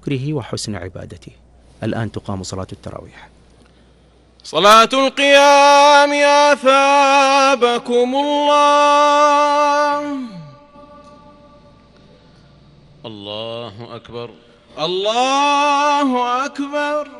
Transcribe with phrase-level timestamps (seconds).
[0.00, 1.32] شكره وحسن عبادته.
[1.82, 3.28] الآن تقام صلاة التراويح.
[4.44, 6.12] صلاة القيام
[6.52, 10.02] أثابكم الله.
[13.06, 14.30] الله أكبر.
[14.78, 17.19] الله أكبر.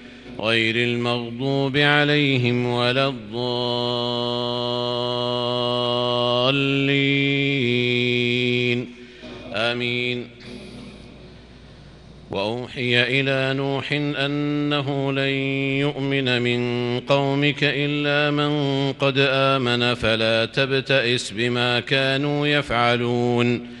[0.41, 3.81] غير المغضوب عليهم ولا الضالين.
[9.53, 10.27] آمين.
[12.31, 15.33] وأوحي إلى نوح أنه لن
[15.79, 23.80] يؤمن من قومك إلا من قد آمن فلا تبتئس بما كانوا يفعلون.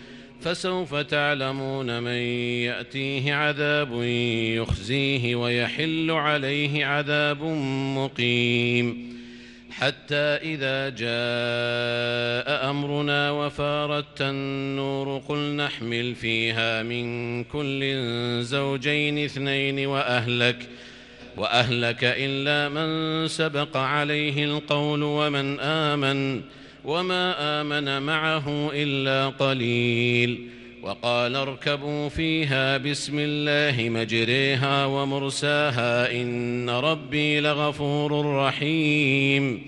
[0.41, 2.21] فسوف تعلمون من
[2.65, 4.03] يأتيه عذاب
[4.55, 7.43] يخزيه ويحل عليه عذاب
[7.97, 9.11] مقيم.
[9.71, 17.97] حتى إذا جاء أمرنا وفارت النور قل نحمل فيها من كل
[18.43, 20.67] زوجين اثنين وأهلك
[21.37, 26.41] وأهلك إلا من سبق عليه القول ومن آمن.
[26.85, 30.47] وما آمن معه إلا قليل
[30.83, 39.61] وقال اركبوا فيها بسم الله مجريها ومرساها إن ربي لغفور رحيم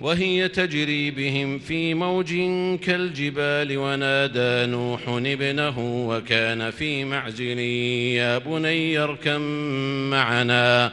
[0.00, 2.32] وهي تجري بهم في موج
[2.78, 9.40] كالجبال ونادى نوح ابنه وكان في معزل يا بني اركم
[10.10, 10.92] معنا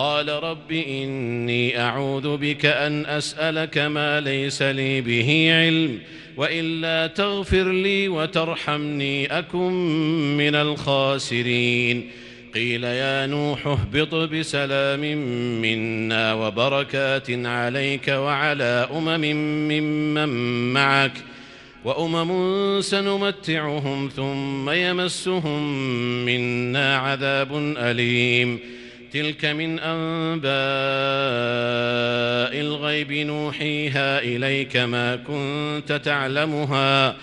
[0.00, 5.98] قال رب إني أعوذ بك أن أسألك ما ليس لي به علم
[6.36, 9.72] وإلا تغفر لي وترحمني أكن
[10.36, 12.10] من الخاسرين.
[12.54, 15.00] قيل يا نوح اهبط بسلام
[15.62, 19.24] منا وبركات عليك وعلى أمم
[19.68, 20.28] ممن
[20.72, 21.12] معك
[21.84, 25.62] وأمم سنمتعهم ثم يمسهم
[26.24, 28.79] منا عذاب أليم.
[29.12, 30.50] تلك من أنباء
[32.60, 37.16] الغيب نوحيها إليك ما كنت تعلمها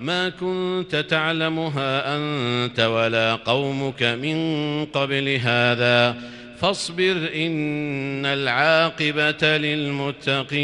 [0.00, 4.36] ما كنت تعلمها أنت ولا قومك من
[4.84, 6.16] قبل هذا.
[6.58, 10.54] فاصبر إن العاقبة للمتقين.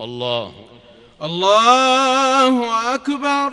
[0.00, 0.52] الله
[1.22, 3.52] الله أكبر.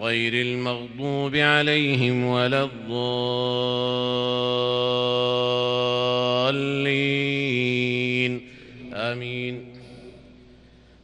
[0.00, 3.20] غير المغضوب عليهم ولا الضالين.
[8.94, 9.64] آمين.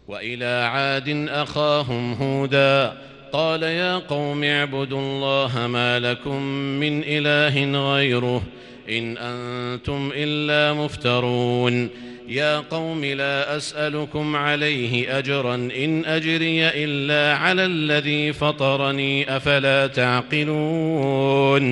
[0.08, 2.92] وإلى عاد أخاهم هودا
[3.32, 6.42] قال يا قوم اعبدوا الله ما لكم
[6.80, 8.42] من إله غيره
[8.88, 12.05] إن أنتم إلا مفترون.
[12.28, 21.66] يا قوم لا أسألكم عليه أجرا إن أجري إلا على الذي فطرني أفلا تعقلون؟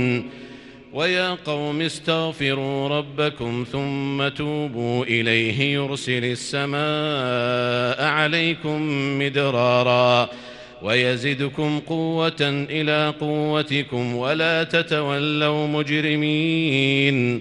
[0.93, 8.83] ويا قوم استغفروا ربكم ثم توبوا إليه يرسل السماء عليكم
[9.19, 10.29] مدرارا
[10.83, 17.41] ويزدكم قوة إلى قوتكم ولا تتولوا مجرمين.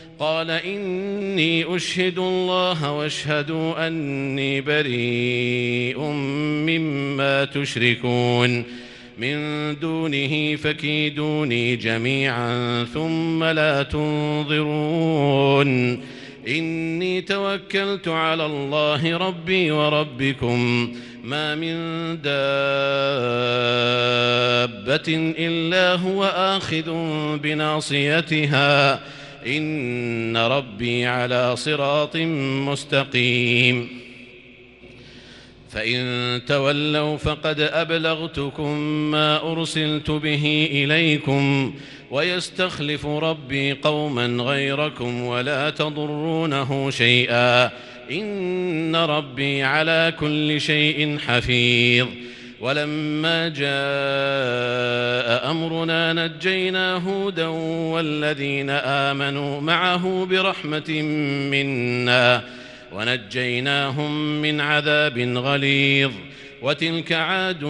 [0.21, 8.63] قال إني أشهد الله واشهدوا أني بريء مما تشركون.
[9.17, 9.35] من
[9.79, 15.69] دونه فكيدوني جميعا ثم لا تنظرون.
[16.47, 20.91] إني توكلت على الله ربي وربكم.
[21.23, 21.75] ما من
[22.21, 22.41] دابة
[25.37, 26.91] إلا هو آخذ
[27.37, 28.99] بناصيتها.
[29.45, 32.17] إن ربي على صراط
[32.67, 34.01] مستقيم.
[35.71, 38.77] فإن تولوا فقد أبلغتكم
[39.11, 41.73] ما أرسلت به إليكم
[42.11, 47.71] ويستخلف ربي قوما غيركم ولا تضرونه شيئا.
[48.11, 52.07] إن ربي على كل شيء حفيظ.
[52.61, 57.47] ولما جاء أمرنا نجينا هودا
[57.93, 61.01] والذين آمنوا معه برحمة
[61.51, 62.43] منا
[62.91, 66.11] ونجيناهم من عذاب غليظ
[66.61, 67.65] وتلك عاد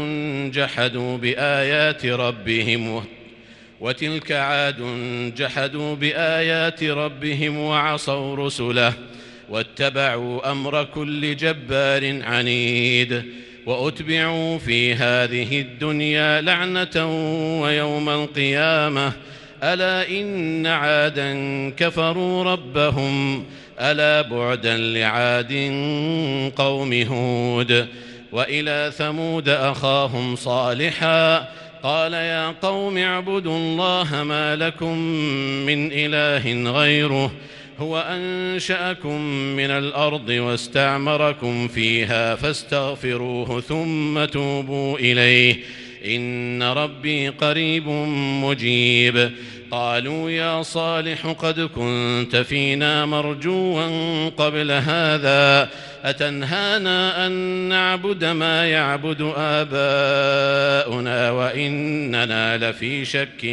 [0.54, 3.04] جحدوا بآيات ربهم
[3.80, 4.82] وتلك عاد
[5.38, 8.94] جحدوا بآيات ربهم وعصوا رسله
[9.50, 13.24] واتبعوا أمر كل جبار عنيد
[13.66, 17.06] وأتبعوا في هذه الدنيا لعنة
[17.62, 19.14] ويوم القيامة.
[19.64, 21.34] ألا إن عادا
[21.70, 23.46] كفروا ربهم.
[23.80, 25.54] ألا بعدا لعاد
[26.56, 27.88] قوم هود.
[28.32, 31.48] وإلى ثمود أخاهم صالحا.
[31.84, 34.98] قال يا قوم اعبدوا الله ما لكم
[35.66, 37.32] من إله غيره.
[37.82, 39.22] هو أنشأكم
[39.56, 45.56] من الأرض واستعمركم فيها فاستغفروه ثم توبوا إليه.
[46.06, 47.88] إن ربي قريب
[48.44, 49.32] مجيب.
[49.72, 55.70] قالوا يا صالح قد كنت فينا مرجوا قبل هذا.
[56.04, 57.32] أتنهانا أن
[57.70, 63.46] نعبد ما يعبد آباؤنا وإننا لفي شك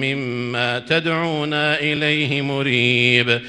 [0.00, 3.40] مما تدعونا إليه مريب.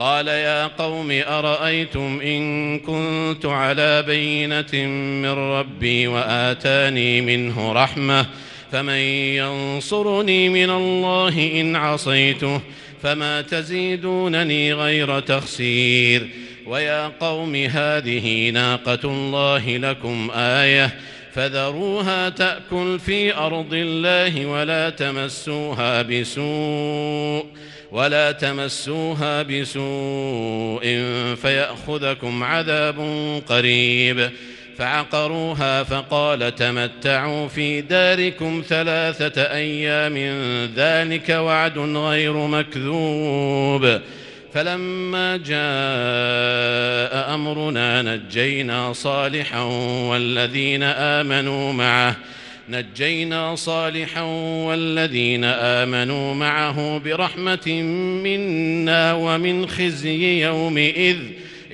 [0.00, 4.86] قال يا قوم أرأيتم إن كنت على بينة
[5.22, 8.26] من ربي وآتاني منه رحمة
[8.72, 12.60] فمن ينصرني من الله إن عصيته
[13.02, 16.28] فما تزيدونني غير تخسير
[16.66, 20.94] ويا قوم هذه ناقة الله لكم آية
[21.32, 27.46] فذروها تأكل في أرض الله ولا تمسوها بسوء
[27.92, 30.82] ولا تمسوها بسوء
[31.42, 32.98] فيأخذكم عذاب
[33.48, 34.30] قريب.
[34.78, 40.16] فعقروها فقال تمتعوا في داركم ثلاثة أيام
[40.76, 44.00] ذلك وعد غير مكذوب.
[44.54, 49.62] فلما جاء أمرنا نجينا صالحا
[50.10, 52.16] والذين آمنوا معه
[52.70, 54.22] نجينا صالحا
[54.66, 57.82] والذين آمنوا معه برحمة
[58.22, 61.16] منا ومن خزي يومئذ.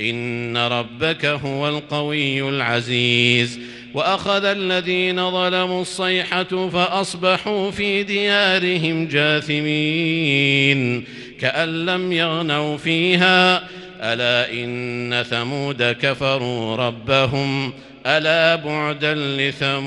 [0.00, 3.60] إن ربك هو القوي العزيز.
[3.94, 11.04] وأخذ الذين ظلموا الصيحة فأصبحوا في ديارهم جاثمين.
[11.40, 13.68] كأن لم يغنوا فيها
[14.00, 17.72] ألا إن ثمود كفروا ربهم.
[18.06, 19.86] ألا بعدا لثمود.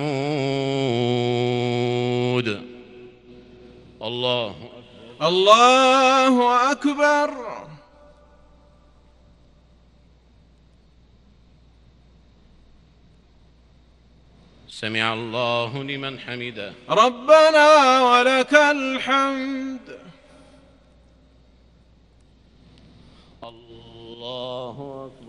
[4.01, 5.27] الله أكبر.
[5.27, 7.29] الله أكبر.
[14.69, 16.73] سمع الله لمن حمده.
[16.89, 19.99] ربنا ولك الحمد.
[23.43, 25.28] الله أكبر.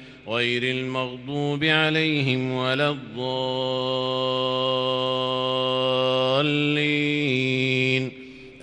[0.31, 3.21] غير المغضوب عليهم ولا الضالين.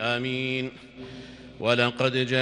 [0.00, 0.70] آمين.
[1.60, 2.38] ولقد جاءت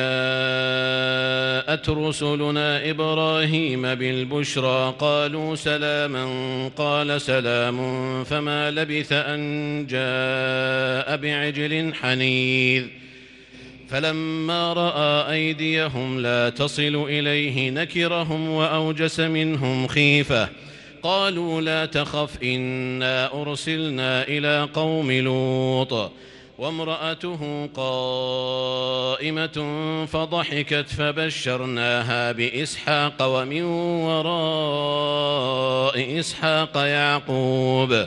[1.90, 6.26] رسلنا إبراهيم بالبشرى قالوا سلاما
[6.76, 7.78] قال سلام
[8.24, 12.84] فما لبث أن جاء بعجل حنيذ.
[13.88, 20.48] فلما رأى أيديهم لا تصل إليه نكرهم وأوجس منهم خيفة.
[21.02, 26.12] قالوا لا تخف إنا أرسلنا إلى قوم لوط.
[26.58, 29.56] وامرأته قائمة
[30.06, 33.62] فضحكت فبشرناها بإسحاق ومن
[34.02, 35.16] وراء
[36.18, 38.06] إسحاق يعقوب.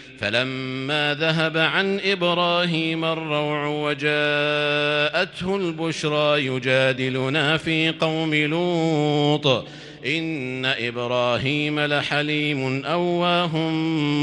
[0.21, 9.67] فلما ذهب عن إبراهيم الروع وجاءته البشرى يجادلنا في قوم لوط.
[10.05, 13.57] إن إبراهيم لحليم أواه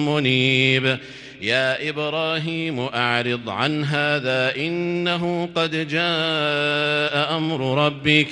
[0.09, 0.99] منيب.
[1.40, 8.28] يا إبراهيم أعرض عن هذا إنه قد جاء أمر ربك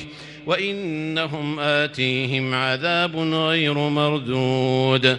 [0.47, 5.19] وإنهم آتيهم عذاب غير مردود.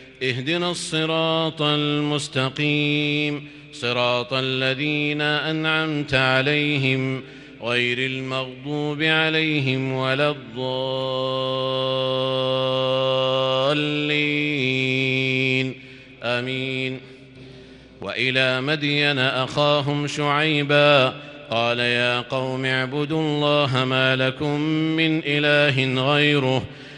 [0.23, 7.23] اهدنا الصراط المستقيم صراط الذين أنعمت عليهم
[7.63, 10.61] غير المغضوب عليهم ولا الضالين.
[16.23, 16.99] آمين.
[18.01, 21.13] وإلى مدين أخاهم شعيبا
[21.51, 26.63] قال يا قوم اعبدوا الله ما لكم من إله غيره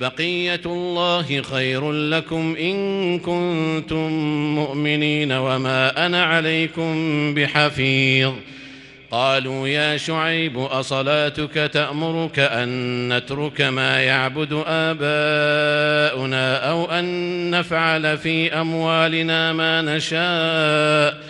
[0.00, 4.10] بقية الله خير لكم إن كنتم
[4.54, 6.94] مؤمنين وما أنا عليكم
[7.34, 8.32] بحفيظ.
[9.10, 19.52] قالوا يا شعيب أصلاتك تأمرك أن نترك ما يعبد آباؤنا أو أن نفعل في أموالنا
[19.52, 21.29] ما نشاء؟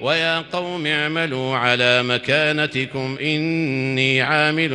[0.00, 4.74] ويا قوم اعملوا على مكانتكم إني عامل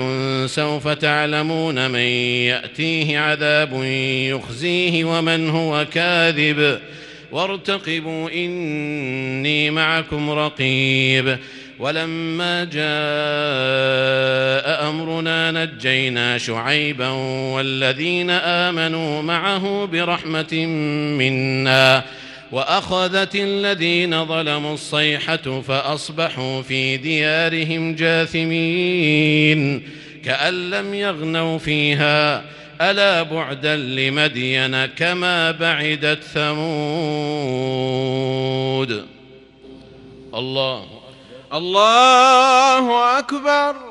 [0.49, 3.83] سوف تعلمون من يأتيه عذاب
[4.33, 6.79] يخزيه ومن هو كاذب.
[7.31, 11.37] وارتقبوا إني معكم رقيب.
[11.79, 12.81] ولما جاء
[14.89, 17.09] أمرنا نجينا شعيبا
[17.53, 20.65] والذين آمنوا معه برحمة
[21.17, 22.03] منا.
[22.51, 29.87] وأخذت الذين ظلموا الصيحة فأصبحوا في ديارهم جاثمين
[30.25, 32.43] كأن لم يغنوا فيها.
[32.81, 36.51] ألا بعدا لمدين كما بعدت ثمود.
[40.33, 40.85] الله
[41.53, 43.90] الله أكبر.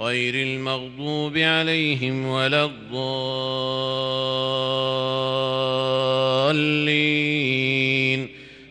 [0.00, 3.10] غير المغضوب عليهم ولا الضالين.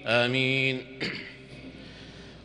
[0.05, 0.81] آمين.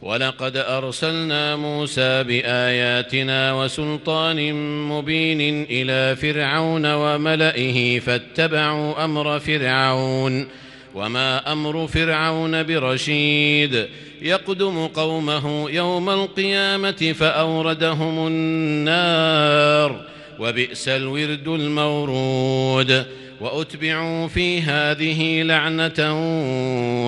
[0.02, 4.52] ولقد أرسلنا موسى بآياتنا وسلطان
[4.88, 10.46] مبين إلى فرعون وملئه فاتبعوا أمر فرعون.
[10.94, 13.86] وما أمر فرعون برشيد.
[14.22, 20.00] يقدم قومه يوم القيامة فأوردهم النار
[20.38, 23.06] وبئس الورد المورود.
[23.40, 26.14] وأتبعوا في هذه لعنة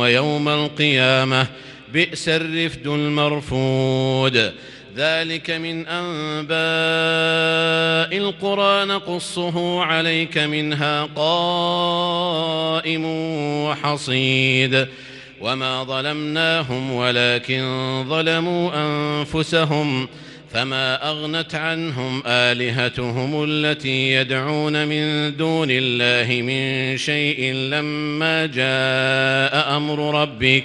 [0.01, 1.46] ويوم القيامة
[1.92, 4.53] بئس الرفد المرفود.
[4.97, 6.57] ذلك من أنباء
[8.19, 13.05] القرى نقصه عليك منها قائم
[13.65, 14.87] وحصيد.
[15.41, 20.09] وما ظلمناهم ولكن ظلموا أنفسهم
[20.53, 30.65] فما أغنت عنهم آلهتهم التي يدعون من دون الله من شيء لما جاء أمر ربك.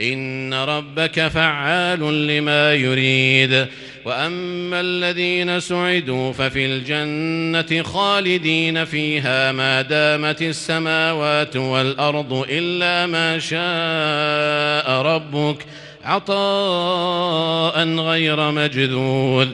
[0.00, 3.66] إن ربك فعال لما يريد.
[4.04, 15.66] وأما الذين سعدوا ففي الجنة خالدين فيها ما دامت السماوات والأرض إلا ما شاء ربك
[16.04, 19.48] عطاء غير مجذوذ.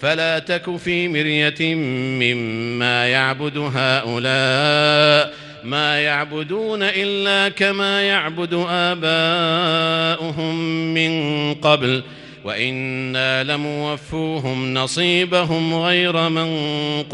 [0.00, 10.54] فلا تك في مرية مما يعبد هؤلاء ما يعبدون إلا كما يعبد آباؤهم
[10.94, 12.02] من قبل
[12.44, 17.10] وإنا لموفوهم نصيبهم غير منقوص.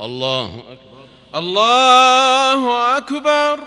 [0.00, 1.04] الله أكبر.
[1.34, 3.58] الله أكبر.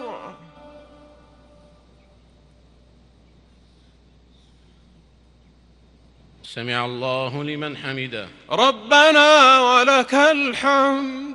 [6.44, 8.28] سمع الله لمن حمده.
[8.52, 11.35] ربنا ولك الحمد.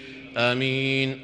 [0.51, 1.17] آمين.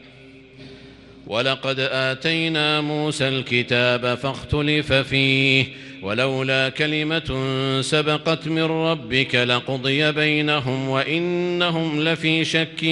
[1.28, 5.66] ولقد آتينا موسى الكتاب فاختلف فيه
[6.02, 7.48] ولولا كلمة
[7.82, 12.84] سبقت من ربك لقضي بينهم وإنهم لفي شك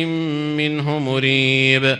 [0.58, 1.98] منه مريب.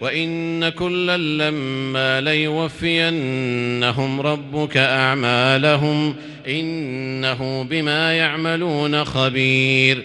[0.00, 6.16] وإن كلا لما ليوفينهم ربك أعمالهم
[6.48, 10.04] إنه بما يعملون خبير.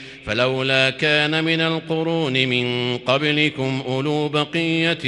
[0.25, 5.05] فلولا كان من القرون من قبلكم أولو بقية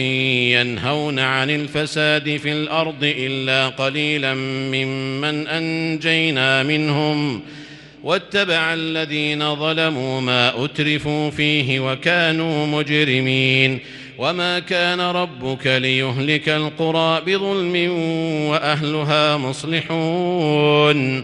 [0.60, 4.34] ينهون عن الفساد في الأرض إلا قليلا
[4.73, 7.41] ممن أنجينا منهم
[8.04, 13.80] واتبع الذين ظلموا ما أترفوا فيه وكانوا مجرمين
[14.17, 17.91] وما كان ربك ليهلك القرى بظلم
[18.49, 21.23] وأهلها مصلحون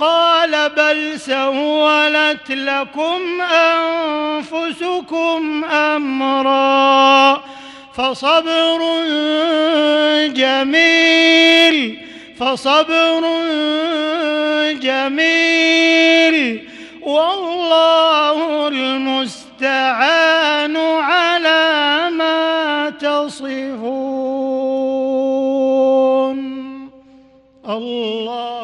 [0.00, 3.40] قال بل سولت لكم
[4.20, 4.84] أنفسكم
[5.64, 7.42] أمرا
[7.94, 8.80] فصبر
[10.26, 11.98] جميل
[12.38, 13.22] فصبر
[14.72, 16.68] جميل.
[17.02, 20.14] والله المستعان
[20.76, 24.24] على ما تصفون.
[27.68, 28.63] الله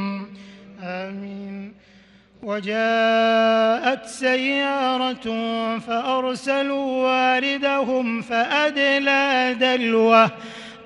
[2.51, 5.27] وجاءت سيارة
[5.87, 10.29] فأرسلوا واردهم فأدلى دلوه.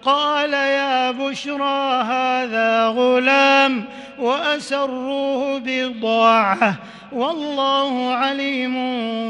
[0.04, 3.86] قال يا بشرى هذا غلام
[4.20, 6.76] وأسروه بضاعة
[7.12, 8.76] والله عليم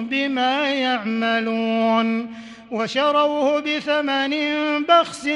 [0.08, 2.36] بما يعملون.
[2.72, 4.34] وشروه بثمن
[4.84, 5.28] بخس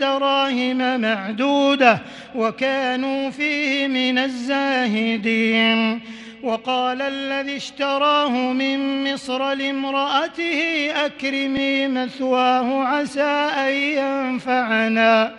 [0.00, 1.98] دراهم معدودة
[2.34, 6.00] وكانوا فيه من الزاهدين.
[6.44, 15.34] وقال الذي اشتراه من مصر لامرأته أكرمي مثواه عسى أن ينفعنا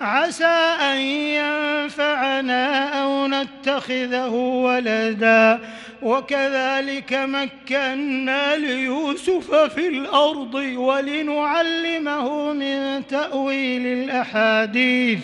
[0.00, 0.96] عسى أن
[1.40, 5.60] ينفعنا أو نتخذه ولدا.
[6.02, 15.20] وكذلك مكنا ليوسف في الأرض ولنعلمه من تأويل الأحاديث.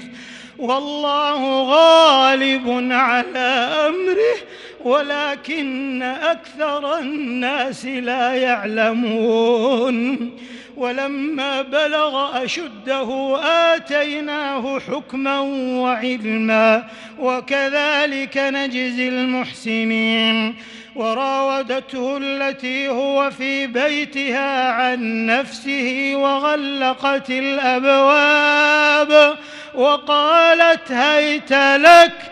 [0.58, 4.36] والله غالب على أمره
[4.84, 10.30] ولكن أكثر الناس لا يعلمون.
[10.76, 13.38] ولما بلغ أشده
[13.74, 15.40] آتيناه حكما
[15.80, 16.84] وعلما
[17.18, 20.54] وكذلك نجزي المحسنين.
[20.96, 29.36] وراودته التي هو في بيتها عن نفسه وغلقت الأبواب
[29.74, 32.31] وقالت هيت لك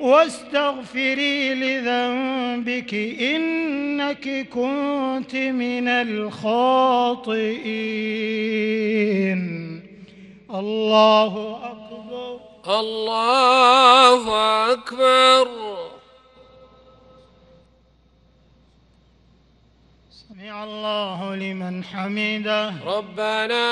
[0.00, 7.36] واستغفري لذنبك إنك كنت من الخاطئين.
[10.54, 12.40] الله أكبر.
[12.80, 14.22] الله
[14.72, 15.48] أكبر.
[20.10, 22.72] سمع الله لمن حمده.
[22.86, 23.66] ربنا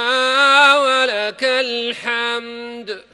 [0.78, 3.13] ولك الحمد.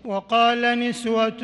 [0.05, 1.39] وقال نسوة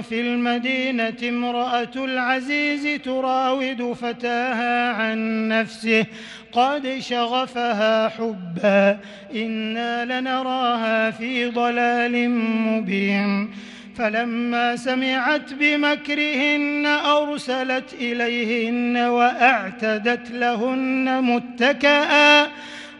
[0.00, 6.06] في المدينة امرأة العزيز تراود فتاها عن نفسه
[6.52, 8.98] قد شغفها حبا
[9.34, 13.50] إنا لنراها في ضلال مبين.
[13.98, 22.46] فلما سمعت بمكرهن أرسلت إليهن وأعتدت لهن متكئا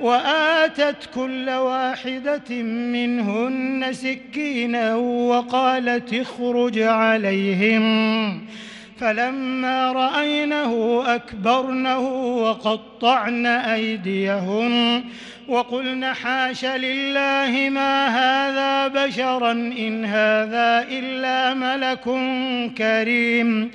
[0.01, 7.87] وآتت كل واحدة منهن سكينا وقالت اخرج عليهم.
[8.99, 15.05] فلما رأينه أكبرنه وقطعن أيديهن.
[15.49, 22.05] وقلن حاش لله ما هذا بشرا إن هذا إلا ملك
[22.79, 23.71] كريم.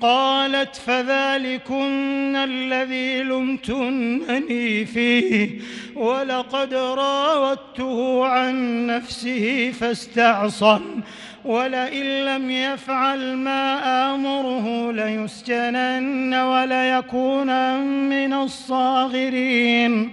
[0.00, 5.50] قالت فذلكن الذي لمتنني فيه
[5.96, 11.00] ولقد راودته عن نفسه فاستعصم
[11.44, 13.80] ولئن لم يفعل ما
[14.14, 20.12] آمره ليسجنن وليكون من الصاغرين.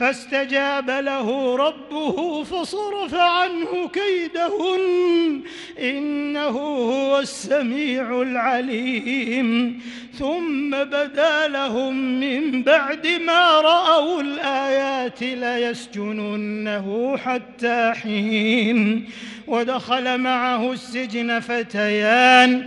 [0.00, 5.40] فاستجاب له ربه فصرف عنه كيدهن.
[5.78, 9.80] إنه هو السميع العليم.
[10.18, 19.10] ثم بدا لهم من بعد ما رأوا الآيات ليسجننه حتى حين.
[19.46, 22.66] ودخل معه السجن فتيان.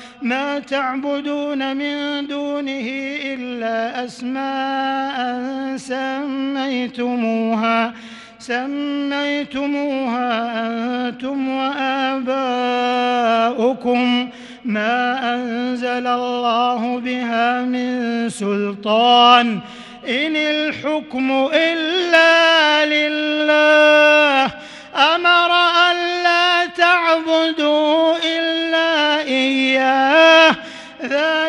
[0.21, 2.87] ما تعبدون من دونه
[3.25, 5.17] إلا أسماء
[5.77, 7.93] سميتموها
[8.39, 10.29] سميتموها
[10.67, 12.39] أنتم وآباؤكم.
[14.65, 19.59] ما أنزل الله بها من سلطان.
[20.07, 24.51] إن الحكم إلا لله.
[24.95, 25.60] أمر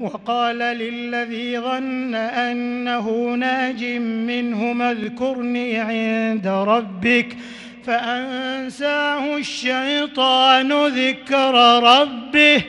[0.00, 7.36] وقال للذي ظن أنه ناج منهما اذكرني عند ربك
[7.84, 12.64] فأنساه الشيطان ذكر ربه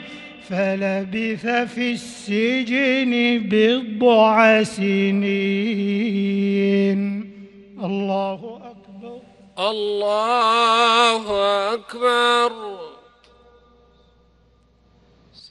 [0.50, 6.00] فلبث في السجن بضع سنين.
[7.84, 9.20] الله أكبر.
[9.60, 11.24] الله
[11.74, 12.89] أكبر.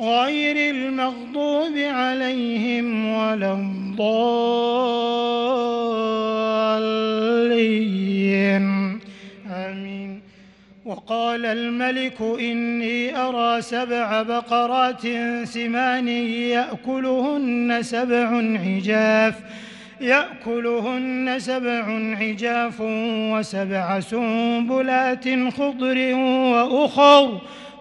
[0.00, 4.24] غير المغضوب عليهم ولا الضالين.
[9.50, 10.20] آمين.
[10.84, 15.02] وقال الملك إني أرى سبع بقرات
[15.44, 19.34] سمان يأكلهن سبع عجاف
[20.00, 21.84] يأكلهن سبع
[22.20, 22.80] عجاف
[23.32, 27.40] وسبع سنبلات خضر وأخر.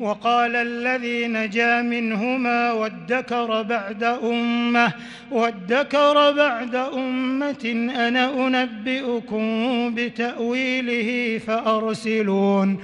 [0.00, 4.92] وقال الذي نجا منهما وادكر بعد أمة
[5.30, 12.78] وادكر بعد أمة أنا أنبئكم بتأويله فأرسلون.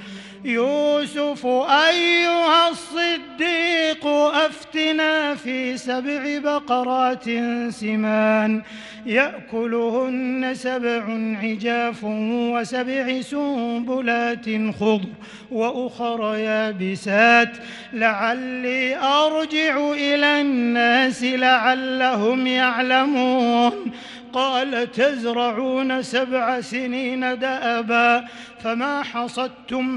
[0.45, 4.07] يوسف أيها الصديق
[4.47, 7.25] أفتنا في سبع بقرات
[7.71, 8.63] سمان.
[9.07, 11.05] يأكلهن سبع
[11.43, 12.05] عجاف
[12.55, 14.45] وسبع سنبلات
[14.81, 15.09] خضر
[15.51, 17.53] وأخر يابسات.
[17.93, 23.93] لعلي أرجع إلى الناس لعلهم يعلمون.
[24.33, 28.25] قال تزرعون سبع سنين دأبا
[28.63, 29.97] فما حصدتم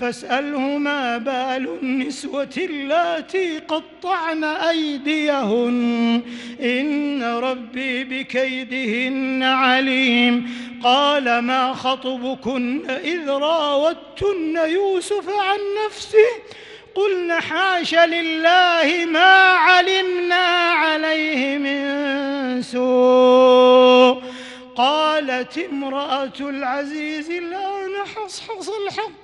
[0.00, 6.22] فاسأله ما بال النسوة اللاتي قطعن أيديهن.
[6.60, 10.50] إن ربي بكيدهن عليم.
[10.84, 16.28] قال ما خطبكن إذ راوتن يوسف عن نفسه؟
[16.94, 24.22] قلن حاش لله ما علمنا عليه من سوء.
[24.76, 29.23] قالت امرأة العزيز الآن حصحص الحق.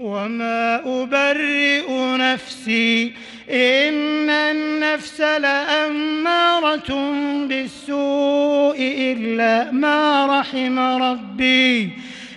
[0.00, 3.12] وما أبرئ نفسي
[3.50, 7.12] إن النفس لأمارة
[7.46, 11.90] بالسوء إلا ما رحم ربي.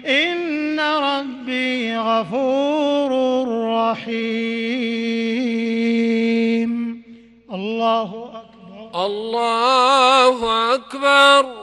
[0.05, 3.11] إن ربي غفور
[3.75, 4.23] رحيم.
[7.53, 9.05] الله أكبر.
[9.05, 11.62] الله أكبر.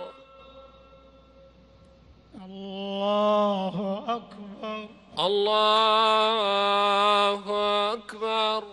[3.01, 4.89] الله أكبر.
[5.19, 6.33] الله
[7.93, 8.63] أكبر.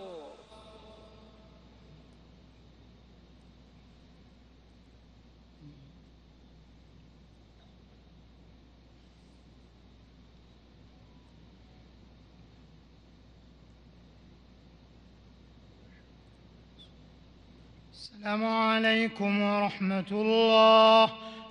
[17.91, 21.09] السلام عليكم ورحمة الله.